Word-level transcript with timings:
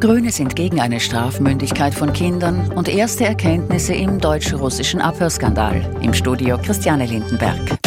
Grüne 0.00 0.32
sind 0.32 0.56
gegen 0.56 0.80
eine 0.80 0.98
Strafmündigkeit 0.98 1.94
von 1.94 2.14
Kindern 2.14 2.72
und 2.72 2.88
erste 2.88 3.26
Erkenntnisse 3.26 3.92
im 3.92 4.18
deutsch-russischen 4.18 4.98
Abhörskandal. 4.98 5.94
Im 6.00 6.14
Studio 6.14 6.56
Christiane 6.56 7.04
Lindenberg. 7.04 7.78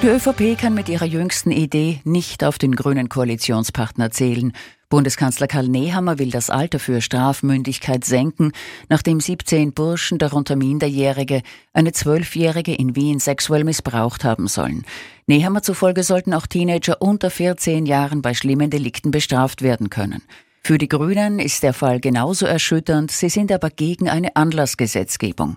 Die 0.00 0.06
ÖVP 0.06 0.58
kann 0.58 0.72
mit 0.72 0.88
ihrer 0.88 1.04
jüngsten 1.04 1.50
Idee 1.50 2.00
nicht 2.04 2.44
auf 2.44 2.56
den 2.56 2.74
grünen 2.74 3.10
Koalitionspartner 3.10 4.10
zählen. 4.10 4.54
Bundeskanzler 4.94 5.48
Karl 5.48 5.66
Nehammer 5.66 6.20
will 6.20 6.30
das 6.30 6.50
Alter 6.50 6.78
für 6.78 7.00
Strafmündigkeit 7.00 8.04
senken, 8.04 8.52
nachdem 8.88 9.18
17 9.18 9.72
Burschen, 9.72 10.18
darunter 10.18 10.54
Minderjährige, 10.54 11.42
eine 11.72 11.90
Zwölfjährige 11.90 12.72
in 12.72 12.94
Wien 12.94 13.18
sexuell 13.18 13.64
missbraucht 13.64 14.22
haben 14.22 14.46
sollen. 14.46 14.84
Nehammer 15.26 15.62
zufolge 15.62 16.04
sollten 16.04 16.32
auch 16.32 16.46
Teenager 16.46 17.02
unter 17.02 17.30
14 17.30 17.86
Jahren 17.86 18.22
bei 18.22 18.34
schlimmen 18.34 18.70
Delikten 18.70 19.10
bestraft 19.10 19.62
werden 19.62 19.90
können. 19.90 20.22
Für 20.62 20.78
die 20.78 20.86
Grünen 20.86 21.40
ist 21.40 21.64
der 21.64 21.74
Fall 21.74 21.98
genauso 21.98 22.46
erschütternd, 22.46 23.10
sie 23.10 23.30
sind 23.30 23.50
aber 23.50 23.70
gegen 23.70 24.08
eine 24.08 24.36
Anlassgesetzgebung. 24.36 25.56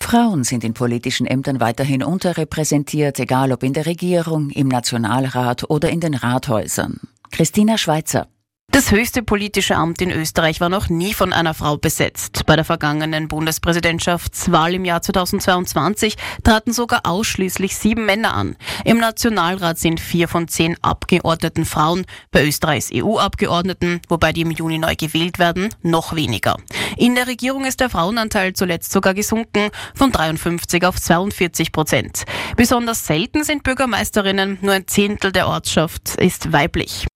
Frauen 0.00 0.42
sind 0.42 0.64
in 0.64 0.74
politischen 0.74 1.24
Ämtern 1.24 1.60
weiterhin 1.60 2.02
unterrepräsentiert, 2.02 3.20
egal 3.20 3.52
ob 3.52 3.62
in 3.62 3.74
der 3.74 3.86
Regierung, 3.86 4.50
im 4.50 4.66
Nationalrat 4.66 5.70
oder 5.70 5.88
in 5.88 6.00
den 6.00 6.14
Rathäusern. 6.14 6.98
Christina 7.30 7.78
Schweizer. 7.78 8.28
Das 8.72 8.92
höchste 8.92 9.24
politische 9.24 9.74
Amt 9.74 10.00
in 10.00 10.12
Österreich 10.12 10.60
war 10.60 10.68
noch 10.68 10.88
nie 10.88 11.12
von 11.12 11.32
einer 11.32 11.54
Frau 11.54 11.76
besetzt. 11.76 12.46
Bei 12.46 12.54
der 12.54 12.64
vergangenen 12.64 13.26
Bundespräsidentschaftswahl 13.26 14.74
im 14.74 14.84
Jahr 14.84 15.02
2022 15.02 16.14
traten 16.44 16.72
sogar 16.72 17.00
ausschließlich 17.02 17.76
sieben 17.76 18.06
Männer 18.06 18.32
an. 18.32 18.56
Im 18.84 18.98
Nationalrat 18.98 19.80
sind 19.80 19.98
vier 19.98 20.28
von 20.28 20.46
zehn 20.46 20.76
Abgeordneten 20.82 21.64
Frauen, 21.64 22.06
bei 22.30 22.46
Österreichs 22.46 22.90
EU-Abgeordneten, 22.94 24.02
wobei 24.08 24.32
die 24.32 24.42
im 24.42 24.52
Juni 24.52 24.78
neu 24.78 24.94
gewählt 24.94 25.40
werden, 25.40 25.74
noch 25.82 26.14
weniger. 26.14 26.56
In 26.96 27.16
der 27.16 27.26
Regierung 27.26 27.64
ist 27.64 27.80
der 27.80 27.90
Frauenanteil 27.90 28.52
zuletzt 28.52 28.92
sogar 28.92 29.14
gesunken 29.14 29.70
von 29.96 30.12
53 30.12 30.86
auf 30.86 31.00
42 31.00 31.72
Prozent. 31.72 32.22
Besonders 32.56 33.04
selten 33.04 33.42
sind 33.42 33.64
Bürgermeisterinnen, 33.64 34.58
nur 34.60 34.74
ein 34.74 34.86
Zehntel 34.86 35.32
der 35.32 35.48
Ortschaft 35.48 36.14
ist 36.20 36.52
weiblich. 36.52 37.06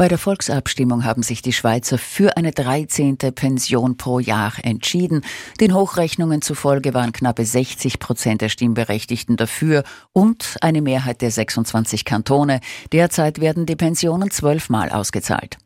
Bei 0.00 0.06
der 0.06 0.18
Volksabstimmung 0.18 1.04
haben 1.04 1.24
sich 1.24 1.42
die 1.42 1.52
Schweizer 1.52 1.98
für 1.98 2.36
eine 2.36 2.52
13. 2.52 3.18
Pension 3.34 3.96
pro 3.96 4.20
Jahr 4.20 4.52
entschieden. 4.62 5.22
Den 5.60 5.74
Hochrechnungen 5.74 6.40
zufolge 6.40 6.94
waren 6.94 7.10
knappe 7.10 7.44
60 7.44 7.98
Prozent 7.98 8.40
der 8.40 8.48
Stimmberechtigten 8.48 9.36
dafür 9.36 9.82
und 10.12 10.56
eine 10.60 10.82
Mehrheit 10.82 11.20
der 11.20 11.32
26 11.32 12.04
Kantone. 12.04 12.60
Derzeit 12.92 13.40
werden 13.40 13.66
die 13.66 13.74
Pensionen 13.74 14.30
zwölfmal 14.30 14.90
ausgezahlt. 14.90 15.58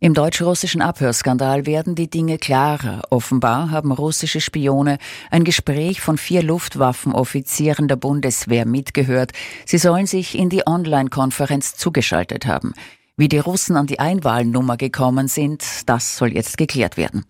Im 0.00 0.14
deutsch-russischen 0.14 0.80
Abhörskandal 0.80 1.66
werden 1.66 1.96
die 1.96 2.08
Dinge 2.08 2.38
klarer. 2.38 3.02
Offenbar 3.10 3.72
haben 3.72 3.90
russische 3.90 4.40
Spione 4.40 4.98
ein 5.28 5.42
Gespräch 5.42 6.00
von 6.00 6.18
vier 6.18 6.44
Luftwaffenoffizieren 6.44 7.88
der 7.88 7.96
Bundeswehr 7.96 8.64
mitgehört. 8.64 9.32
Sie 9.66 9.78
sollen 9.78 10.06
sich 10.06 10.38
in 10.38 10.50
die 10.50 10.64
Online-Konferenz 10.64 11.74
zugeschaltet 11.74 12.46
haben. 12.46 12.74
Wie 13.16 13.28
die 13.28 13.40
Russen 13.40 13.74
an 13.74 13.88
die 13.88 13.98
Einwahlnummer 13.98 14.76
gekommen 14.76 15.26
sind, 15.26 15.64
das 15.86 16.16
soll 16.16 16.32
jetzt 16.32 16.58
geklärt 16.58 16.96
werden. 16.96 17.24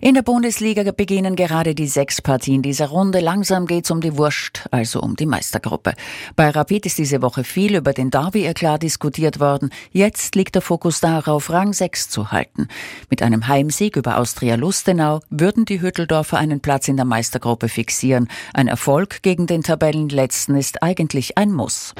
In 0.00 0.14
der 0.14 0.22
Bundesliga 0.22 0.90
beginnen 0.90 1.36
gerade 1.36 1.74
die 1.74 1.86
sechs 1.86 2.20
Partien 2.20 2.62
dieser 2.62 2.88
Runde. 2.88 3.20
Langsam 3.20 3.66
geht's 3.66 3.90
um 3.90 4.00
die 4.00 4.16
Wurst, 4.16 4.66
also 4.70 5.00
um 5.00 5.16
die 5.16 5.26
Meistergruppe. 5.26 5.94
Bei 6.36 6.50
Rapid 6.50 6.86
ist 6.86 6.98
diese 6.98 7.22
Woche 7.22 7.44
viel 7.44 7.76
über 7.76 7.92
den 7.92 8.10
Derby 8.10 8.52
klar 8.54 8.78
diskutiert 8.78 9.40
worden. 9.40 9.70
Jetzt 9.90 10.34
liegt 10.34 10.54
der 10.54 10.62
Fokus 10.62 11.00
darauf, 11.00 11.50
Rang 11.50 11.72
6 11.72 12.08
zu 12.08 12.32
halten. 12.32 12.68
Mit 13.10 13.22
einem 13.22 13.48
Heimsieg 13.48 13.96
über 13.96 14.18
Austria 14.18 14.56
Lustenau 14.56 15.20
würden 15.30 15.64
die 15.64 15.80
Hütteldorfer 15.80 16.38
einen 16.38 16.60
Platz 16.60 16.88
in 16.88 16.96
der 16.96 17.06
Meistergruppe 17.06 17.68
fixieren. 17.68 18.28
Ein 18.54 18.68
Erfolg 18.68 19.22
gegen 19.22 19.46
den 19.46 19.62
Tabellenletzten 19.62 20.56
ist 20.56 20.82
eigentlich 20.82 21.38
ein 21.38 21.52
Muss. 21.52 21.94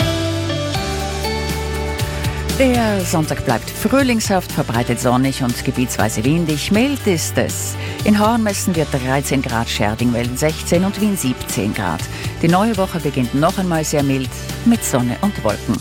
Der 2.58 3.00
Sonntag 3.00 3.44
bleibt 3.44 3.68
frühlingshaft, 3.68 4.52
verbreitet 4.52 5.00
sonnig 5.00 5.42
und 5.42 5.64
gebietsweise 5.64 6.22
windig. 6.22 6.70
Mild 6.70 7.04
ist 7.06 7.36
es. 7.38 7.74
In 8.04 8.18
Horn 8.18 8.42
messen 8.42 8.76
wir 8.76 8.84
13 8.84 9.40
Grad, 9.40 9.68
Scherdingwellen 9.68 10.36
16 10.36 10.84
und 10.84 11.00
Wien 11.00 11.16
17 11.16 11.72
Grad. 11.72 12.02
Die 12.42 12.48
neue 12.48 12.76
Woche 12.76 13.00
beginnt 13.00 13.34
noch 13.34 13.56
einmal 13.58 13.84
sehr 13.84 14.02
mild 14.02 14.30
mit 14.66 14.84
Sonne 14.84 15.16
und 15.22 15.42
Wolken. 15.42 15.76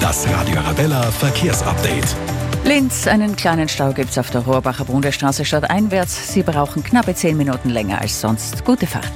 Das 0.00 0.28
Radio 0.28 0.58
Arabella 0.58 1.02
Verkehrsupdate. 1.10 2.16
Linz, 2.64 3.08
einen 3.08 3.34
kleinen 3.34 3.68
Stau 3.68 3.92
gibt's 3.92 4.16
auf 4.16 4.30
der 4.30 4.42
Rohrbacher 4.42 4.84
Bundesstraße 4.84 5.44
stadteinwärts. 5.44 6.32
Sie 6.32 6.44
brauchen 6.44 6.84
knappe 6.84 7.14
10 7.14 7.36
Minuten 7.36 7.68
länger 7.68 8.00
als 8.00 8.20
sonst. 8.20 8.64
Gute 8.64 8.86
Fahrt. 8.86 9.12